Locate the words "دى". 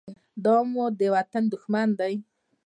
1.99-2.13